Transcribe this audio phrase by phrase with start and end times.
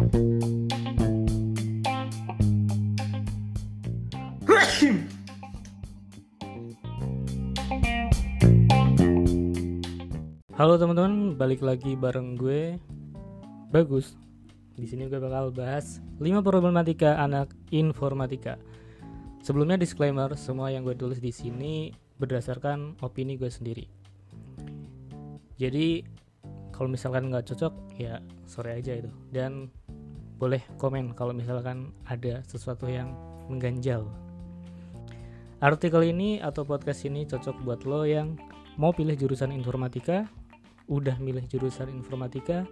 [0.00, 0.08] Halo
[10.80, 12.80] teman-teman, balik lagi bareng gue
[13.68, 14.16] Bagus.
[14.80, 18.56] Di sini gue bakal bahas 5 problematika anak informatika.
[19.44, 23.84] Sebelumnya disclaimer, semua yang gue tulis di sini berdasarkan opini gue sendiri.
[25.60, 26.19] Jadi
[26.80, 29.12] kalau misalkan nggak cocok, ya sore aja itu.
[29.28, 29.68] Dan
[30.40, 33.12] boleh komen kalau misalkan ada sesuatu yang
[33.52, 34.08] mengganjal.
[35.60, 38.40] Artikel ini atau podcast ini cocok buat lo yang
[38.80, 40.24] mau pilih jurusan informatika,
[40.88, 42.64] udah milih jurusan informatika,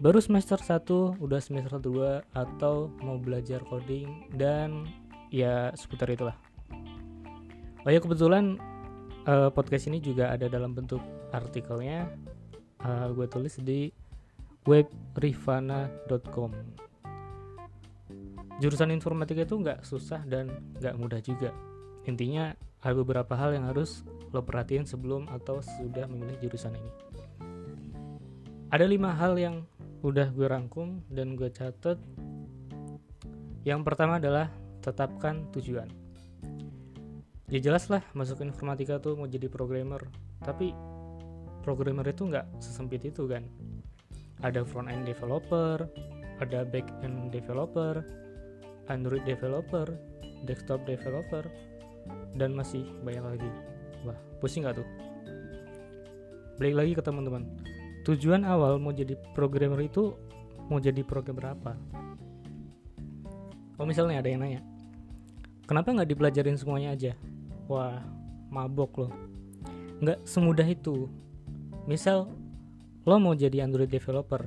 [0.00, 4.88] baru semester 1, udah semester 2 atau mau belajar coding dan
[5.28, 6.40] ya seputar itulah.
[7.84, 8.56] Oh ya kebetulan
[9.28, 11.04] uh, podcast ini juga ada dalam bentuk
[11.36, 12.08] artikelnya
[12.84, 13.90] uh, gue tulis di
[14.64, 16.52] webrifana.com
[18.62, 20.46] jurusan informatika itu nggak susah dan
[20.78, 21.50] nggak mudah juga.
[22.06, 26.92] Intinya ada beberapa hal yang harus lo perhatiin sebelum atau sudah memilih jurusan ini.
[28.70, 29.64] Ada lima hal yang
[30.04, 31.96] udah gue rangkum dan gue catet
[33.64, 34.52] yang pertama adalah
[34.84, 35.88] tetapkan tujuan.
[37.48, 40.04] Ya jelas lah masuk informatika tuh mau jadi programmer.
[40.44, 40.76] Tapi
[41.64, 43.48] programmer itu nggak sesempit itu kan?
[44.44, 45.88] Ada front end developer
[46.42, 48.02] ada back end developer
[48.92, 49.88] android developer
[50.44, 51.48] desktop developer
[52.36, 53.50] dan masih banyak lagi.
[54.04, 54.88] Wah pusing nggak tuh?
[56.60, 57.48] Balik lagi ke teman-teman.
[58.04, 60.12] Tujuan awal mau jadi programmer itu
[60.68, 61.72] mau jadi programmer apa?
[63.80, 64.60] Oh misalnya ada yang nanya
[65.64, 67.12] kenapa nggak dipelajarin semuanya aja?
[67.68, 68.00] Wah
[68.52, 69.12] mabok loh.
[70.04, 71.08] Nggak semudah itu
[71.84, 72.32] misal
[73.04, 74.44] lo mau jadi Android developer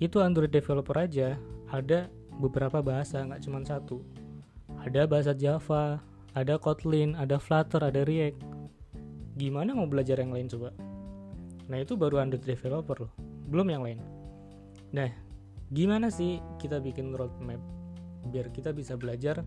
[0.00, 1.36] itu Android developer aja
[1.72, 4.00] ada beberapa bahasa nggak cuma satu
[4.80, 6.00] ada bahasa Java
[6.36, 8.44] ada Kotlin, ada Flutter, ada React.
[9.40, 10.68] Gimana mau belajar yang lain coba?
[11.72, 13.12] Nah itu baru Android developer loh,
[13.48, 13.98] belum yang lain.
[14.92, 15.08] Nah,
[15.72, 17.58] gimana sih kita bikin roadmap
[18.28, 19.42] biar kita bisa belajar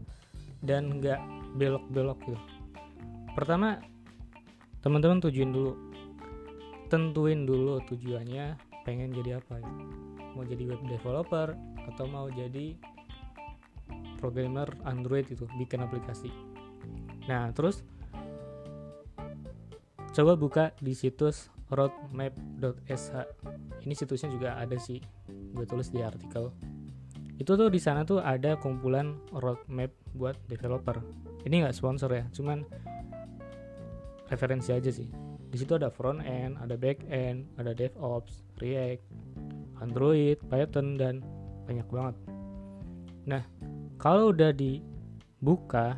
[0.66, 1.22] dan nggak
[1.62, 2.40] belok-belok gitu?
[3.38, 3.78] Pertama,
[4.81, 5.88] teman-teman tujuin dulu,
[6.89, 9.72] tentuin dulu tujuannya pengen jadi apa ya.
[10.33, 11.53] Mau jadi web developer
[11.89, 12.75] atau mau jadi
[14.17, 16.29] programmer Android itu bikin aplikasi
[17.29, 17.85] Nah, terus
[20.17, 23.09] coba buka di situs roadmap.sh.
[23.85, 24.97] Ini situsnya juga ada sih,
[25.29, 26.50] gue tulis di artikel.
[27.38, 30.97] Itu tuh di sana tuh ada kumpulan roadmap buat developer.
[31.45, 32.66] Ini nggak sponsor ya, cuman
[34.33, 35.28] referensi aja sih.
[35.50, 39.02] Di situ ada front end, ada back end, ada DevOps, React,
[39.82, 41.26] Android, Python dan
[41.66, 42.16] banyak banget.
[43.26, 43.42] Nah,
[43.98, 45.98] kalau udah dibuka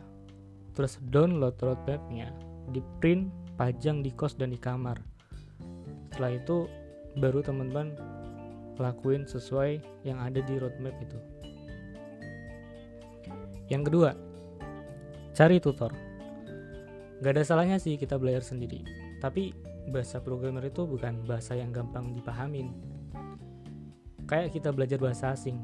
[0.72, 2.32] terus download roadmapnya
[2.72, 3.28] di print
[3.60, 4.96] pajang di kos dan di kamar.
[6.16, 6.58] Setelah itu
[7.20, 7.92] baru teman-teman
[8.80, 11.20] lakuin sesuai yang ada di roadmap itu.
[13.68, 14.12] Yang kedua
[15.36, 15.92] cari tutor.
[17.20, 19.54] Gak ada salahnya sih kita belajar sendiri tapi
[19.94, 22.74] bahasa programmer itu bukan bahasa yang gampang dipahamin
[24.26, 25.62] kayak kita belajar bahasa asing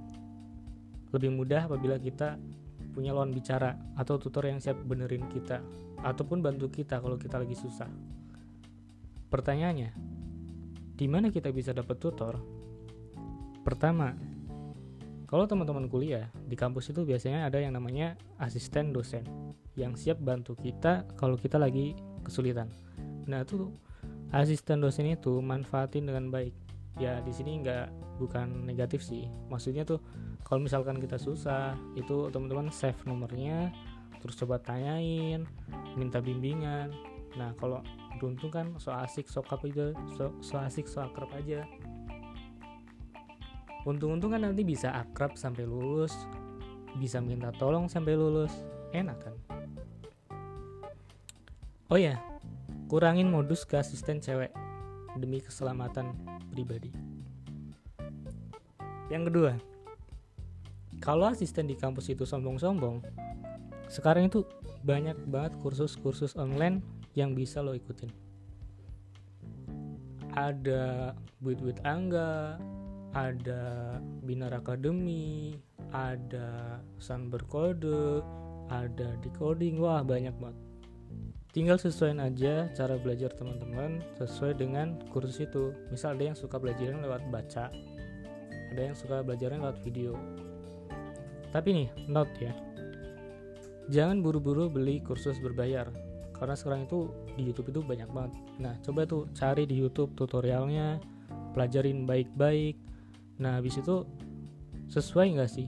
[1.12, 2.38] lebih mudah apabila kita
[2.97, 5.62] punya lawan bicara atau tutor yang siap benerin kita
[6.01, 7.85] ataupun bantu kita kalau kita lagi susah.
[9.29, 9.94] Pertanyaannya,
[10.97, 12.41] di mana kita bisa dapat tutor?
[13.62, 14.18] Pertama,
[15.29, 19.22] kalau teman-teman kuliah di kampus itu biasanya ada yang namanya asisten dosen
[19.78, 21.94] yang siap bantu kita kalau kita lagi
[22.25, 22.72] kesulitan.
[23.27, 23.69] Nah, itu
[24.31, 26.55] asisten dosen itu manfaatin dengan baik.
[26.97, 29.29] Ya, di sini nggak bukan negatif sih.
[29.51, 30.01] Maksudnya tuh
[30.47, 33.67] kalau misalkan kita susah itu teman-teman save nomornya
[34.23, 35.45] terus coba tanyain
[35.99, 36.89] minta bimbingan
[37.38, 37.83] nah kalau
[38.17, 41.67] beruntung kan so asik so akrab aja so, so asik so akrab aja
[43.85, 46.15] untung-untung kan nanti bisa akrab sampai lulus
[46.97, 48.51] bisa minta tolong sampai lulus
[48.95, 49.35] enak kan
[51.94, 52.18] oh ya
[52.88, 54.51] kurangin modus ke asisten cewek
[55.19, 56.16] demi keselamatan
[56.51, 56.92] pribadi.
[59.07, 59.51] Yang kedua
[61.04, 63.06] kalau asisten di kampus itu sombong-sombong
[63.88, 64.44] sekarang itu
[64.84, 66.84] banyak banget kursus-kursus online
[67.16, 68.12] yang bisa lo ikutin.
[70.38, 72.62] Ada buit buit angga
[73.16, 75.57] ada binar academy
[75.95, 78.22] ada sun berkode
[78.68, 80.67] ada decoding wah banyak banget
[81.55, 85.75] tinggal sesuaiin aja cara belajar teman-teman sesuai dengan kursus itu.
[85.91, 87.71] Misal ada yang suka belajar lewat baca
[88.71, 90.13] ada yang suka belajarnya lewat video.
[91.49, 92.53] Tapi nih note ya.
[93.88, 95.88] Jangan buru-buru beli kursus berbayar
[96.35, 97.09] karena sekarang itu
[97.39, 98.33] di YouTube itu banyak banget.
[98.59, 100.99] Nah coba tuh cari di YouTube tutorialnya
[101.55, 102.75] pelajarin baik-baik.
[103.39, 104.03] Nah habis itu
[104.91, 105.67] sesuai nggak sih?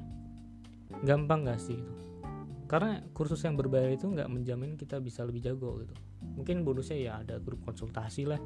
[1.08, 1.80] Gampang nggak sih
[2.70, 5.96] karena kursus yang berbayar itu nggak menjamin kita bisa lebih jago gitu
[6.38, 8.40] mungkin bonusnya ya ada grup konsultasi lah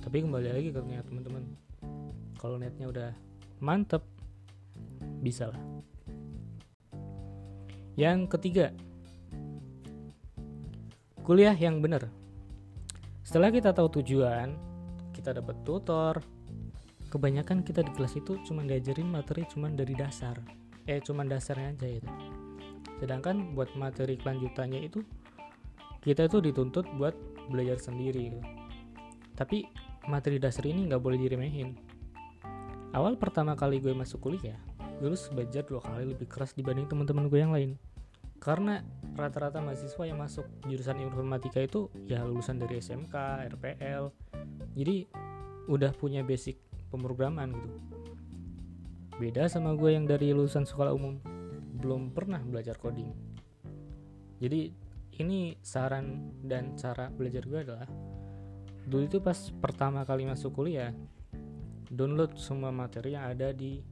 [0.00, 1.44] tapi kembali lagi ke niat teman-teman
[2.40, 3.10] kalau netnya udah
[3.60, 4.02] mantep
[5.20, 5.60] bisa lah
[7.92, 8.72] yang ketiga,
[11.20, 12.08] kuliah yang benar.
[13.20, 14.56] Setelah kita tahu tujuan,
[15.12, 16.24] kita dapat tutor.
[17.12, 20.40] Kebanyakan kita di kelas itu cuma diajarin materi cuma dari dasar.
[20.88, 22.08] Eh, cuma dasarnya aja itu.
[23.02, 25.02] Sedangkan buat materi kelanjutannya itu
[26.06, 27.18] kita itu dituntut buat
[27.50, 28.30] belajar sendiri.
[28.30, 28.40] Gitu.
[29.34, 29.66] Tapi
[30.06, 31.74] materi dasar ini nggak boleh diremehin.
[32.94, 34.60] Awal pertama kali gue masuk kuliah,
[35.02, 37.74] gue harus belajar dua kali lebih keras dibanding teman-teman gue yang lain
[38.42, 38.82] karena
[39.14, 43.14] rata-rata mahasiswa yang masuk jurusan informatika itu ya lulusan dari SMK,
[43.54, 44.10] RPL
[44.74, 45.06] jadi
[45.70, 46.58] udah punya basic
[46.90, 47.78] pemrograman gitu
[49.22, 51.22] beda sama gue yang dari lulusan sekolah umum
[51.82, 53.10] belum pernah belajar coding.
[54.38, 54.70] Jadi
[55.18, 57.88] ini saran dan cara belajar gue adalah
[58.86, 60.90] dulu itu pas pertama kali masuk kuliah
[61.92, 63.82] download semua materi yang ada di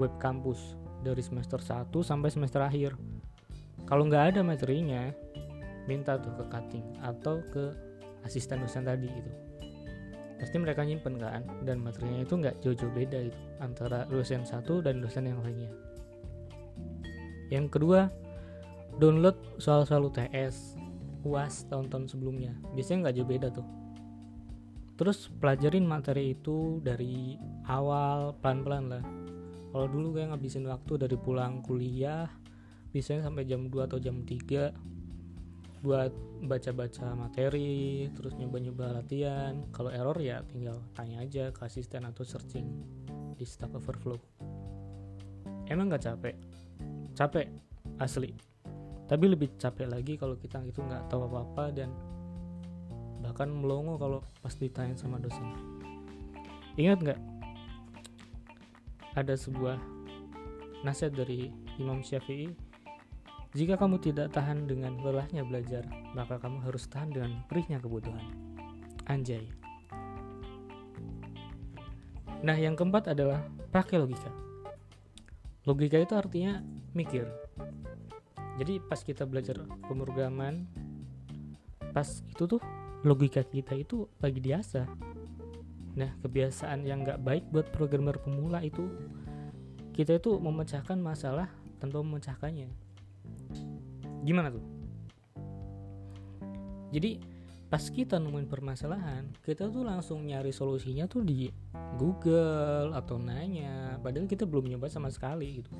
[0.00, 0.74] web kampus
[1.04, 2.96] dari semester 1 sampai semester akhir.
[3.86, 5.14] Kalau nggak ada materinya
[5.86, 7.70] minta tuh ke cutting atau ke
[8.26, 9.32] asisten dosen tadi gitu.
[10.36, 14.98] Pasti mereka nyimpen kan dan materinya itu nggak jauh-jauh beda itu antara dosen satu dan
[15.00, 15.85] dosen yang lainnya
[17.52, 18.10] yang kedua
[18.96, 20.76] download soal-soal UTS
[21.26, 22.54] UAS tahun-tahun sebelumnya.
[22.72, 23.66] Biasanya nggak jauh beda tuh.
[24.96, 27.36] Terus pelajarin materi itu dari
[27.68, 29.04] awal pelan-pelan lah.
[29.74, 32.30] Kalau dulu gue ngabisin waktu dari pulang kuliah
[32.94, 36.08] biasanya sampai jam 2 atau jam 3 buat
[36.48, 39.60] baca-baca materi terus nyoba-nyoba latihan.
[39.68, 42.64] Kalau error ya tinggal tanya aja ke asisten atau searching
[43.36, 44.16] di Stack Overflow.
[45.68, 46.40] Emang gak capek
[47.16, 47.48] capek
[47.96, 48.36] asli.
[49.08, 51.90] Tapi lebih capek lagi kalau kita itu nggak tahu apa-apa dan
[53.24, 55.48] bahkan melongo kalau pas ditanya sama dosen.
[56.76, 57.20] Ingat nggak?
[59.16, 59.80] Ada sebuah
[60.84, 61.48] nasihat dari
[61.80, 62.52] Imam Syafi'i
[63.56, 68.20] jika kamu tidak tahan dengan lelahnya belajar maka kamu harus tahan dengan perihnya kebutuhan
[69.08, 69.48] anjay.
[72.44, 73.40] Nah yang keempat adalah
[73.72, 74.28] pakai logika.
[75.64, 76.60] Logika itu artinya
[76.96, 77.28] mikir
[78.56, 80.64] jadi pas kita belajar pemrograman
[81.92, 82.60] pas itu tuh
[83.04, 84.88] logika kita itu lagi diasah
[85.96, 88.84] Nah, kebiasaan yang nggak baik buat programmer pemula itu
[89.96, 91.48] kita itu memecahkan masalah
[91.80, 92.68] tanpa memecahkannya.
[94.20, 94.64] Gimana tuh?
[96.92, 97.16] Jadi
[97.72, 101.48] pas kita nemuin permasalahan, kita tuh langsung nyari solusinya tuh di
[101.96, 105.72] Google atau nanya, padahal kita belum nyoba sama sekali gitu.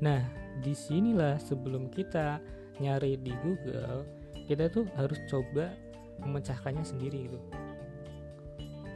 [0.00, 0.20] Nah,
[0.60, 2.40] di sinilah sebelum kita
[2.80, 4.04] nyari di Google,
[4.44, 5.72] kita tuh harus coba
[6.20, 7.38] memecahkannya sendiri gitu.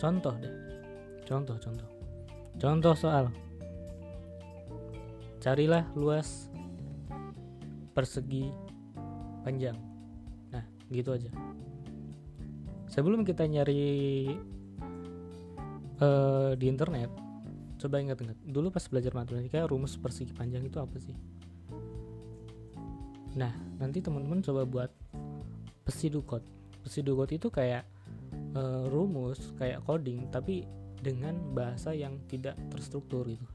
[0.01, 0.55] Contoh deh.
[1.29, 1.89] Contoh contoh.
[2.57, 3.29] Contoh soal.
[5.41, 6.49] Carilah luas
[7.93, 8.49] persegi
[9.45, 9.77] panjang.
[10.53, 11.33] Nah gitu aja.
[12.91, 14.27] Sebelum kita nyari
[16.01, 17.30] uh, di internet
[17.81, 21.17] coba ingat-ingat dulu pas belajar matematika rumus persegi panjang itu apa sih?
[23.35, 24.91] Nah nanti teman-teman coba buat
[25.89, 26.45] pesidukot
[26.85, 27.89] pesidukot itu kayak
[28.53, 30.69] uh, rumus kayak coding tapi
[31.01, 33.47] dengan bahasa yang tidak terstruktur gitu.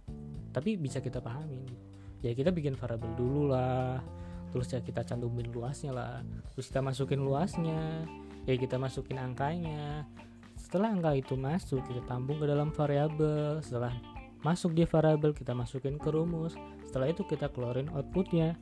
[0.49, 1.83] Tapi bisa kita pahami gitu.
[2.25, 4.01] ya kita bikin variabel dulu lah
[4.49, 6.23] terus ya kita cantumin luasnya lah
[6.55, 8.07] terus kita masukin luasnya
[8.49, 10.09] ya kita masukin angkanya.
[10.55, 13.93] Setelah angka itu masuk kita tampung ke dalam variabel setelah
[14.45, 16.53] masuk di variabel kita masukin ke rumus
[16.85, 18.53] setelah itu kita keluarin outputnya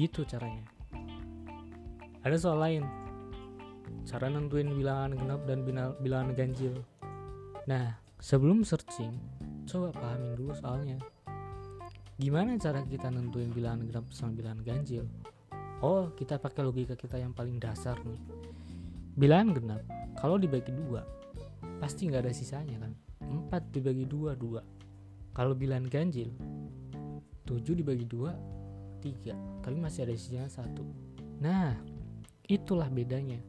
[0.00, 0.64] gitu caranya
[2.24, 2.88] ada soal lain
[4.02, 5.62] cara nentuin bilangan genap dan
[6.00, 6.74] bilangan ganjil.
[7.70, 9.14] Nah, sebelum searching,
[9.66, 10.98] coba pahamin dulu soalnya.
[12.18, 15.06] Gimana cara kita nentuin bilangan genap sama bilangan ganjil?
[15.82, 18.20] Oh, kita pakai logika kita yang paling dasar nih.
[19.18, 19.82] Bilangan genap,
[20.18, 21.02] kalau dibagi dua,
[21.82, 22.92] pasti nggak ada sisanya kan?
[23.22, 24.60] 4 dibagi dua, dua.
[25.32, 26.28] Kalau bilangan ganjil,
[27.48, 28.36] 7 dibagi dua,
[29.00, 29.34] tiga.
[29.64, 30.84] Tapi masih ada sisanya satu.
[31.40, 31.74] Nah,
[32.46, 33.40] itulah bedanya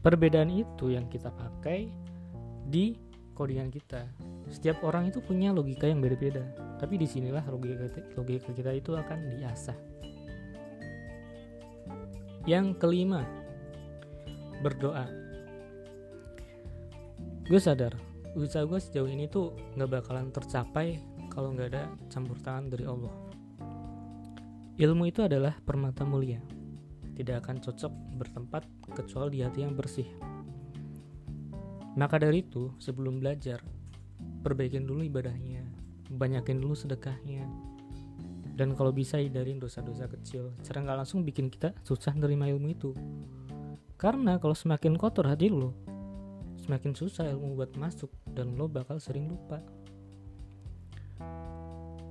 [0.00, 1.92] Perbedaan itu yang kita pakai
[2.64, 2.96] di
[3.36, 4.08] codingan kita.
[4.48, 6.42] setiap orang itu punya logika yang beda-beda
[6.82, 7.86] tapi di sinilah logika
[8.18, 9.78] logika kita itu akan diasah
[12.50, 13.22] yang kelima
[14.58, 15.06] berdoa
[17.46, 17.94] gue sadar
[18.38, 23.14] usaha gue sejauh ini tuh nggak bakalan tercapai kalau nggak ada campur tangan dari Allah.
[24.80, 26.40] Ilmu itu adalah permata mulia.
[27.14, 28.62] Tidak akan cocok bertempat
[28.96, 30.08] kecuali di hati yang bersih.
[31.98, 33.60] Maka dari itu sebelum belajar
[34.40, 35.66] perbaikin dulu ibadahnya
[36.10, 37.46] banyakin dulu sedekahnya.
[38.56, 42.90] Dan kalau bisa hindarin dosa-dosa kecil cara nggak langsung bikin kita susah nerima ilmu itu.
[44.00, 45.89] Karena kalau semakin kotor hati lo
[46.66, 49.60] semakin susah ilmu buat masuk dan lo bakal sering lupa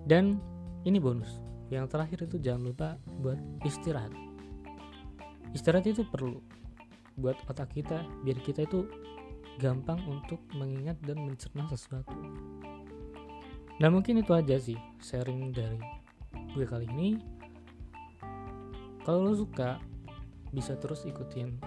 [0.09, 0.41] dan
[0.83, 2.87] ini bonus yang terakhir itu jangan lupa
[3.21, 4.11] buat istirahat
[5.53, 6.41] istirahat itu perlu
[7.19, 8.87] buat otak kita biar kita itu
[9.59, 12.15] gampang untuk mengingat dan mencerna sesuatu.
[13.83, 15.79] Nah mungkin itu aja sih sharing dari
[16.55, 17.19] gue kali ini.
[19.03, 19.83] Kalau lo suka
[20.55, 21.59] bisa terus ikutin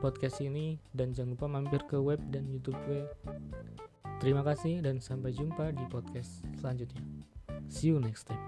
[0.00, 3.04] podcast ini dan jangan lupa mampir ke web dan YouTube gue.
[4.20, 7.04] Terima kasih dan sampai jumpa di podcast selanjutnya.
[7.68, 8.40] See you next time.